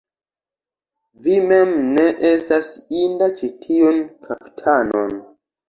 [1.25, 2.71] Vi mem ne estas
[3.03, 5.17] inda ĉi tiun kaftanon!